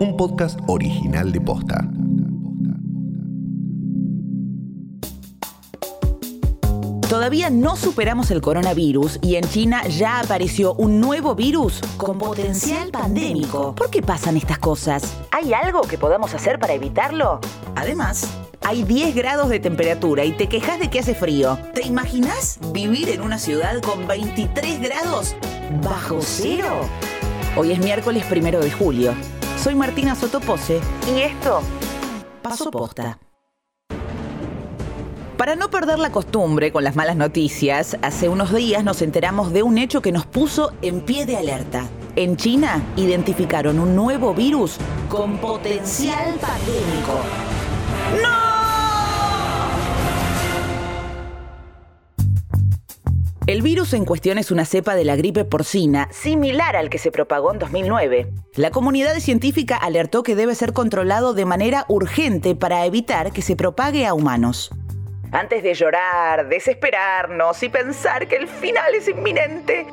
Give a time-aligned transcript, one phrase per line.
[0.00, 1.88] un podcast original de Posta.
[7.08, 12.90] Todavía no superamos el coronavirus y en China ya apareció un nuevo virus con potencial
[12.90, 13.74] pandémico.
[13.74, 15.16] ¿Por qué pasan estas cosas?
[15.30, 17.40] ¿Hay algo que podamos hacer para evitarlo?
[17.76, 18.28] Además,
[18.62, 21.56] hay 10 grados de temperatura y te quejas de que hace frío.
[21.72, 25.36] ¿Te imaginas vivir en una ciudad con 23 grados
[25.84, 26.80] bajo cero?
[27.56, 29.14] Hoy es miércoles primero de julio.
[29.56, 30.80] Soy Martina Sotopose
[31.14, 31.62] y esto
[32.42, 33.18] pasó posta.
[35.36, 39.62] Para no perder la costumbre con las malas noticias, hace unos días nos enteramos de
[39.62, 41.88] un hecho que nos puso en pie de alerta.
[42.14, 44.76] En China identificaron un nuevo virus
[45.08, 47.18] con potencial pandémico.
[48.22, 48.53] ¡No!
[53.46, 57.10] El virus en cuestión es una cepa de la gripe porcina, similar al que se
[57.10, 58.32] propagó en 2009.
[58.54, 63.54] La comunidad científica alertó que debe ser controlado de manera urgente para evitar que se
[63.54, 64.70] propague a humanos.
[65.30, 69.88] Antes de llorar, desesperarnos y pensar que el final es inminente,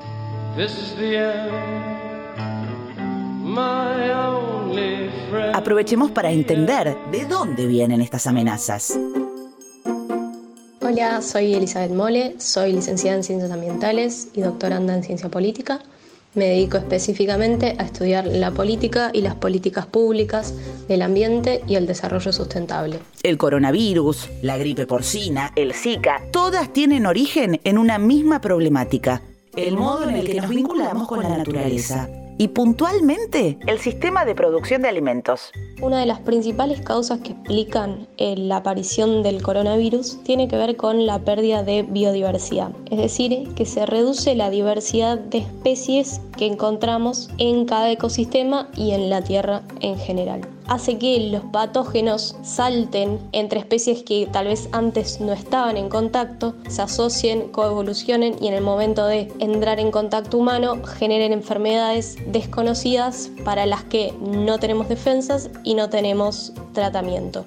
[5.54, 8.98] aprovechemos para entender de dónde vienen estas amenazas.
[10.92, 15.80] Hola, soy Elizabeth Mole, soy licenciada en Ciencias Ambientales y doctoranda en Ciencia Política.
[16.36, 20.54] Me dedico específicamente a estudiar la política y las políticas públicas
[20.90, 23.00] del ambiente y el desarrollo sustentable.
[23.24, 29.22] El coronavirus, la gripe porcina, el Zika, todas tienen origen en una misma problemática,
[29.56, 34.36] el modo en el que nos vinculamos con la naturaleza y puntualmente el sistema de
[34.36, 35.52] producción de alimentos.
[35.82, 40.76] Una de las principales causas que explican eh, la aparición del coronavirus tiene que ver
[40.76, 46.48] con la pérdida de biodiversidad, es decir, que se reduce la diversidad de especies que
[46.48, 50.42] encontramos en cada ecosistema y en la Tierra en general
[50.72, 56.56] hace que los patógenos salten entre especies que tal vez antes no estaban en contacto,
[56.70, 63.30] se asocien, coevolucionen y en el momento de entrar en contacto humano generen enfermedades desconocidas
[63.44, 67.46] para las que no tenemos defensas y no tenemos tratamiento.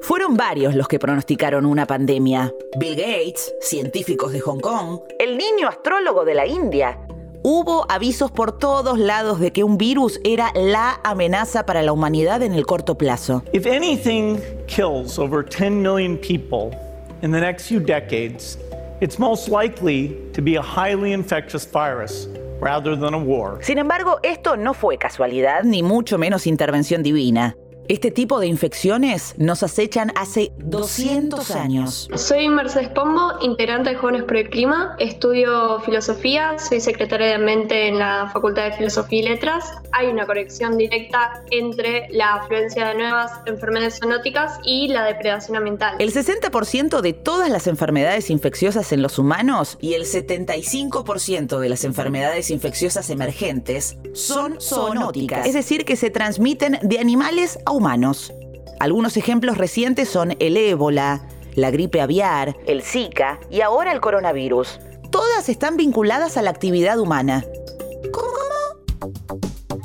[0.00, 2.52] Fueron varios los que pronosticaron una pandemia.
[2.76, 6.98] Bill Gates, científicos de Hong Kong, el niño astrólogo de la India,
[7.42, 12.42] Hubo avisos por todos lados de que un virus era la amenaza para la humanidad
[12.42, 13.42] en el corto plazo.
[13.54, 16.76] If anything kills over 10 million people
[17.22, 18.58] in the next few decades,
[19.00, 22.28] it's most likely to be a highly infectious virus.
[22.60, 23.58] Rather than a war.
[23.62, 27.56] Sin embargo, esto no fue casualidad ni mucho menos intervención divina.
[27.90, 32.08] Este tipo de infecciones nos acechan hace 200 años.
[32.14, 34.94] Soy Mercedes Pombo, integrante de Jóvenes por el Clima.
[35.00, 39.72] Estudio filosofía, soy secretaria de mente en la Facultad de Filosofía y Letras.
[39.90, 45.96] Hay una conexión directa entre la afluencia de nuevas enfermedades zoonóticas y la depredación ambiental.
[45.98, 51.82] El 60% de todas las enfermedades infecciosas en los humanos y el 75% de las
[51.82, 58.32] enfermedades infecciosas emergentes son zoonóticas, es decir, que se transmiten de animales a humanos humanos.
[58.78, 61.22] Algunos ejemplos recientes son el ébola,
[61.54, 64.80] la gripe aviar, el Zika y ahora el coronavirus.
[65.10, 67.44] Todas están vinculadas a la actividad humana.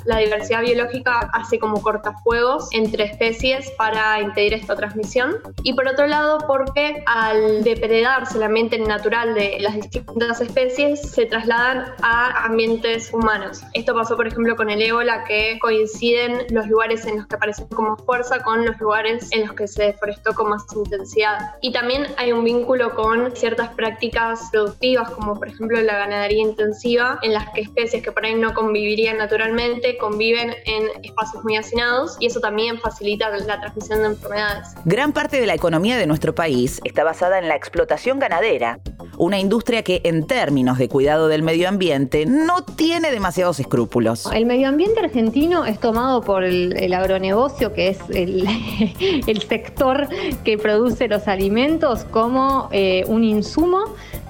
[0.05, 5.35] La diversidad biológica hace como cortafuegos entre especies para impedir esta transmisión.
[5.63, 11.25] Y por otro lado, porque al depredarse el ambiente natural de las distintas especies, se
[11.25, 13.61] trasladan a ambientes humanos.
[13.73, 17.67] Esto pasó, por ejemplo, con el ébola, que coinciden los lugares en los que aparecen
[17.67, 21.55] como fuerza con los lugares en los que se deforestó con más intensidad.
[21.61, 27.19] Y también hay un vínculo con ciertas prácticas productivas, como por ejemplo la ganadería intensiva,
[27.21, 32.17] en las que especies que por ahí no convivirían naturalmente conviven en espacios muy hacinados
[32.19, 34.69] y eso también facilita la transmisión de enfermedades.
[34.85, 38.79] Gran parte de la economía de nuestro país está basada en la explotación ganadera,
[39.17, 44.29] una industria que en términos de cuidado del medio ambiente no tiene demasiados escrúpulos.
[44.33, 50.07] El medio ambiente argentino es tomado por el, agronegocio, que es el, sector
[50.43, 53.83] que produce los alimentos, como eh, un insumo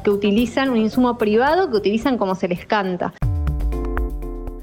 [0.04, 3.14] que utilizan, un insumo privado que utilizan como se les canta.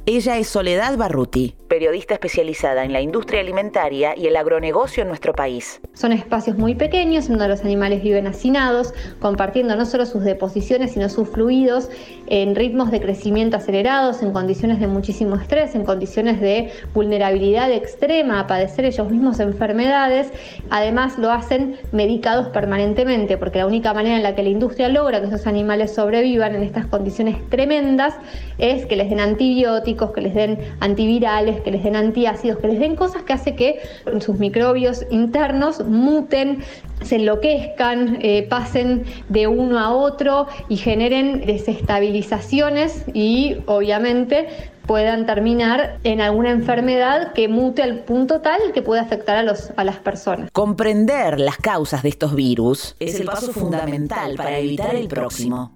[0.04, 5.32] Ella es Soledad Barruti, periodista especializada en la industria alimentaria y el agronegocio en nuestro
[5.32, 5.80] país.
[5.94, 11.08] Son espacios muy pequeños donde los animales viven hacinados, compartiendo no solo sus deposiciones, sino
[11.08, 11.88] sus fluidos
[12.26, 18.40] en ritmos de crecimiento acelerados, en condiciones de muchísimo estrés, en condiciones de vulnerabilidad extrema
[18.40, 20.30] a padecer ellos mismos enfermedades.
[20.68, 25.22] Además lo hacen medicados permanentemente, porque la única manera en la que la industria logra
[25.22, 28.14] que esos animales sobrevivan en estas condiciones tremendas
[28.58, 32.80] es que les den antibióticos, que les den antivirales, que les den antiácidos, que les
[32.80, 33.80] den cosas que hace que
[34.20, 36.62] sus microbios internos muten,
[37.02, 44.48] se enloquezcan, eh, pasen de uno a otro y generen desestabilizaciones y obviamente
[44.86, 49.70] puedan terminar en alguna enfermedad que mute al punto tal que pueda afectar a, los,
[49.76, 50.50] a las personas.
[50.52, 55.72] Comprender las causas de estos virus es el paso fundamental para evitar el próximo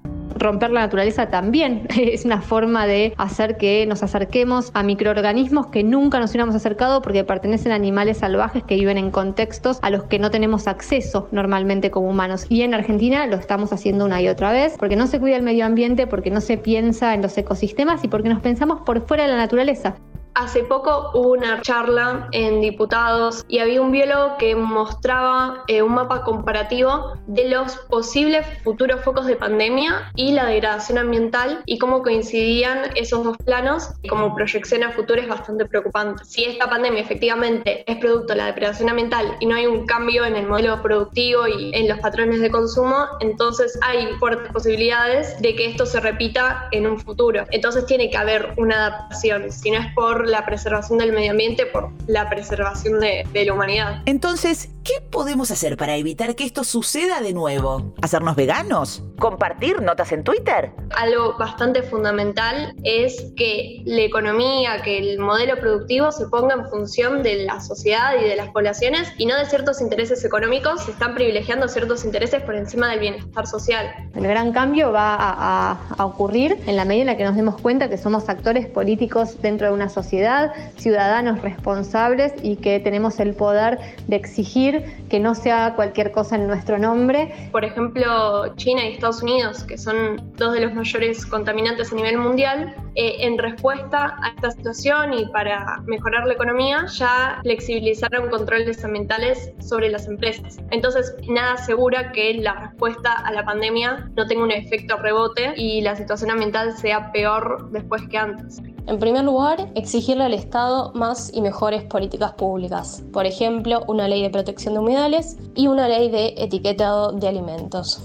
[0.47, 5.83] romper la naturaleza también es una forma de hacer que nos acerquemos a microorganismos que
[5.83, 10.05] nunca nos hubiéramos acercado porque pertenecen a animales salvajes que viven en contextos a los
[10.05, 12.47] que no tenemos acceso normalmente como humanos.
[12.49, 15.43] Y en Argentina lo estamos haciendo una y otra vez porque no se cuida el
[15.43, 19.25] medio ambiente, porque no se piensa en los ecosistemas y porque nos pensamos por fuera
[19.25, 19.97] de la naturaleza.
[20.38, 25.94] Hace poco hubo una charla en diputados y había un biólogo que mostraba eh, un
[25.94, 32.03] mapa comparativo de los posibles futuros focos de pandemia y la degradación ambiental y cómo
[32.03, 36.23] coincidían esos dos planos como proyección a futuro es bastante preocupante.
[36.27, 40.27] Si esta pandemia efectivamente es producto de la depredación ambiental y no hay un cambio
[40.27, 45.56] en el modelo productivo y en los patrones de consumo, entonces hay fuertes posibilidades de
[45.56, 47.44] que esto se repita en un futuro.
[47.53, 51.67] Entonces tiene que haber una adaptación, si no es por la preservación del medio ambiente,
[51.67, 54.02] por la preservación de, la humanidad.
[54.06, 57.94] Entonces, ¿qué podemos hacer para evitar que esto suceda de nuevo?
[58.02, 59.02] ¿Hacernos veganos?
[59.19, 60.73] ¿Compartir notas en Twitter?
[60.97, 67.23] Algo bastante fundamental es que la economía, que el modelo productivo se ponga en función
[67.23, 70.85] de la sociedad y de las poblaciones y no de ciertos intereses económicos.
[70.85, 73.91] Se están privilegiando ciertos intereses por encima del bienestar social.
[74.15, 77.61] El gran cambio va a, a ocurrir en la medida en la que nos demos
[77.61, 83.35] cuenta que somos actores políticos dentro de una sociedad ciudadanos responsables y que tenemos el
[83.35, 87.49] poder de exigir que no se haga cualquier cosa en nuestro nombre.
[87.53, 92.19] Por ejemplo, China y Estados Unidos, que son dos de los mayores contaminantes a nivel
[92.19, 98.85] mundial, eh, en respuesta a esta situación y para mejorar la economía, ya flexibilizaron controles
[98.85, 100.58] ambientales sobre las empresas.
[100.70, 105.81] Entonces, nada asegura que la respuesta a la pandemia no tenga un efecto rebote y
[105.82, 108.61] la situación ambiental sea peor después que antes.
[108.87, 114.23] En primer lugar, exigirle al Estado más y mejores políticas públicas, por ejemplo, una ley
[114.23, 118.00] de protección de humedales y una ley de etiquetado de alimentos.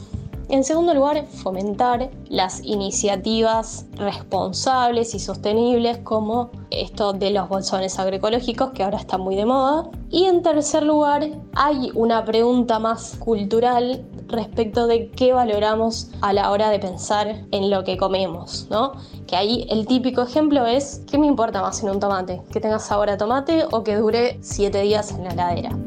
[0.51, 8.71] En segundo lugar, fomentar las iniciativas responsables y sostenibles como esto de los bolsones agroecológicos
[8.71, 9.89] que ahora está muy de moda.
[10.09, 11.25] Y en tercer lugar,
[11.55, 17.69] hay una pregunta más cultural respecto de qué valoramos a la hora de pensar en
[17.69, 18.91] lo que comemos, ¿no?
[19.27, 22.41] Que ahí el típico ejemplo es, ¿qué me importa más en un tomate?
[22.51, 25.77] ¿Que tenga sabor a tomate o que dure 7 días en la heladera?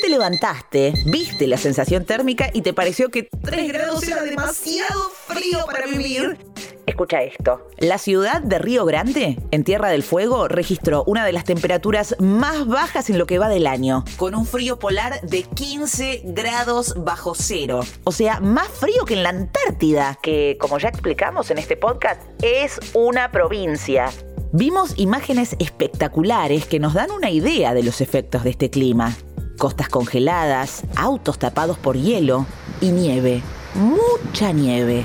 [0.00, 5.64] Te levantaste, viste la sensación térmica y te pareció que 3 grados era demasiado frío
[5.66, 6.38] para vivir,
[6.86, 7.68] Escucha esto.
[7.78, 12.66] La ciudad de Río Grande, en Tierra del Fuego, registró una de las temperaturas más
[12.66, 17.34] bajas en lo que va del año, con un frío polar de 15 grados bajo
[17.36, 17.80] cero.
[18.02, 22.20] O sea, más frío que en la Antártida, que como ya explicamos en este podcast,
[22.42, 24.10] es una provincia.
[24.52, 29.16] Vimos imágenes espectaculares que nos dan una idea de los efectos de este clima.
[29.60, 32.46] Costas congeladas, autos tapados por hielo
[32.80, 33.42] y nieve.
[33.74, 35.04] Mucha nieve.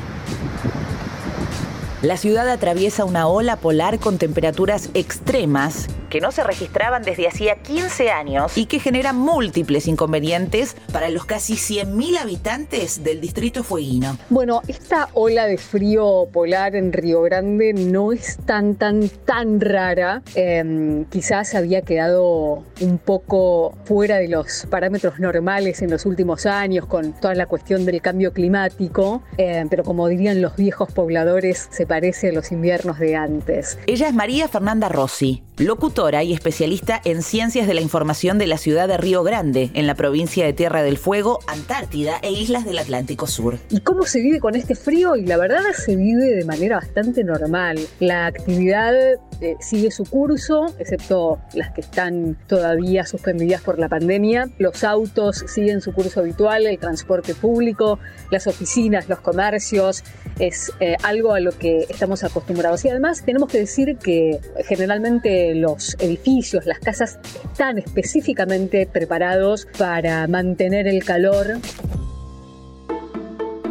[2.01, 7.55] La ciudad atraviesa una ola polar con temperaturas extremas que no se registraban desde hacía
[7.55, 14.17] 15 años y que generan múltiples inconvenientes para los casi 100.000 habitantes del distrito fueguino.
[14.29, 20.21] Bueno, esta ola de frío polar en Río Grande no es tan, tan, tan rara.
[20.35, 26.85] Em, quizás había quedado un poco fuera de los parámetros normales en los últimos años
[26.85, 31.85] con toda la cuestión del cambio climático, em, pero como dirían los viejos pobladores, se
[31.85, 33.77] parece a los inviernos de antes.
[33.87, 38.57] Ella es María Fernanda Rossi locutora y especialista en ciencias de la información de la
[38.57, 42.77] ciudad de Río Grande, en la provincia de Tierra del Fuego, Antártida e islas del
[42.77, 43.57] Atlántico Sur.
[43.69, 45.15] ¿Y cómo se vive con este frío?
[45.15, 47.79] Y la verdad se vive de manera bastante normal.
[47.99, 48.93] La actividad
[49.41, 54.49] eh, sigue su curso, excepto las que están todavía suspendidas por la pandemia.
[54.57, 60.03] Los autos siguen su curso habitual, el transporte público, las oficinas, los comercios,
[60.39, 62.85] es eh, algo a lo que estamos acostumbrados.
[62.85, 67.19] Y además tenemos que decir que generalmente los edificios, las casas
[67.51, 71.59] están específicamente preparados para mantener el calor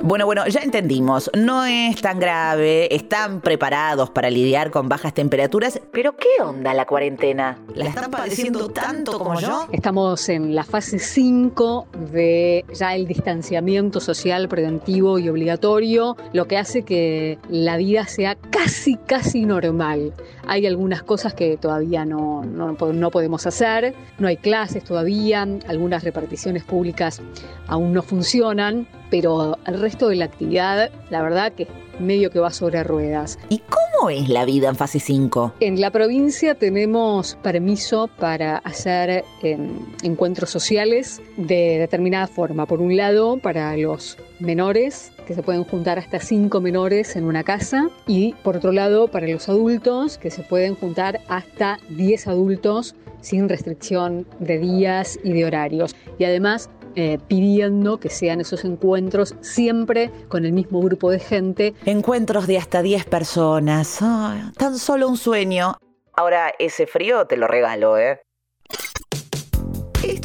[0.04, 5.80] bueno, bueno, ya entendimos, no es tan grave, están preparados para lidiar con bajas temperaturas,
[5.92, 7.56] pero ¿qué onda la cuarentena?
[7.74, 9.66] ¿La están padeciendo tanto como yo?
[9.72, 16.58] Estamos en la fase 5 de ya el distanciamiento social preventivo y obligatorio, lo que
[16.58, 20.12] hace que la vida sea casi, casi normal.
[20.46, 26.04] Hay algunas cosas que todavía no, no, no podemos hacer, no hay clases todavía, algunas
[26.04, 27.22] reparticiones públicas
[27.68, 31.66] aún no funcionan, pero el resto de la actividad, la verdad que
[32.00, 33.38] medio que va sobre ruedas.
[33.48, 35.54] ¿Y cómo es la vida en fase 5?
[35.60, 39.70] En la provincia tenemos permiso para hacer em,
[40.02, 42.66] encuentros sociales de determinada forma.
[42.66, 47.44] Por un lado, para los menores, que se pueden juntar hasta cinco menores en una
[47.44, 52.94] casa, y por otro lado, para los adultos, que se pueden juntar hasta 10 adultos
[53.20, 55.96] sin restricción de días y de horarios.
[56.18, 61.74] Y además eh, pidiendo que sean esos encuentros siempre con el mismo grupo de gente.
[61.84, 63.98] Encuentros de hasta 10 personas.
[64.56, 65.76] tan solo un sueño.
[66.12, 68.20] Ahora, ese frío te lo regalo, ¿eh?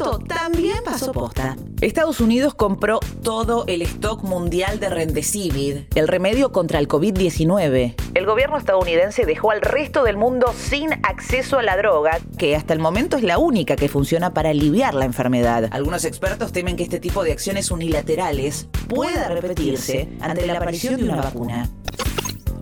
[0.00, 1.58] Esto también pasó posta.
[1.82, 7.96] Estados Unidos compró todo el stock mundial de Remdesivir, el remedio contra el COVID-19.
[8.14, 12.72] El gobierno estadounidense dejó al resto del mundo sin acceso a la droga, que hasta
[12.72, 15.68] el momento es la única que funciona para aliviar la enfermedad.
[15.70, 21.04] Algunos expertos temen que este tipo de acciones unilaterales pueda repetirse ante la aparición de
[21.04, 21.68] una vacuna.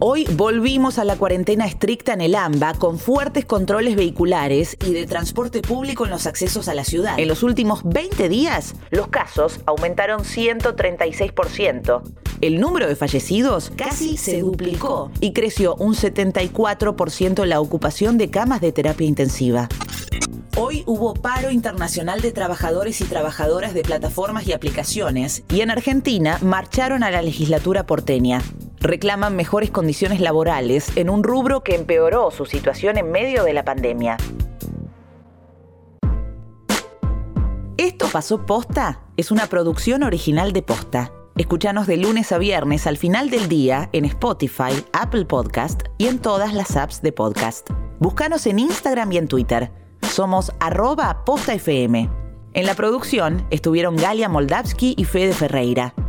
[0.00, 5.08] Hoy volvimos a la cuarentena estricta en el AMBA con fuertes controles vehiculares y de
[5.08, 7.18] transporte público en los accesos a la ciudad.
[7.18, 12.02] En los últimos 20 días, los casos aumentaron 136%.
[12.40, 18.60] El número de fallecidos casi se duplicó y creció un 74% la ocupación de camas
[18.60, 19.68] de terapia intensiva.
[20.56, 26.38] Hoy hubo paro internacional de trabajadores y trabajadoras de plataformas y aplicaciones y en Argentina
[26.40, 28.42] marcharon a la legislatura porteña
[28.80, 33.64] reclaman mejores condiciones laborales en un rubro que empeoró su situación en medio de la
[33.64, 34.16] pandemia.
[37.76, 41.12] Esto pasó posta es una producción original de posta.
[41.36, 46.18] Escúchanos de lunes a viernes al final del día en Spotify, Apple Podcast y en
[46.18, 47.68] todas las apps de podcast.
[48.00, 49.72] Búscanos en Instagram y en Twitter.
[50.02, 52.08] Somos arroba postafm.
[52.54, 55.94] En la producción estuvieron Galia Moldavsky y Fede Ferreira.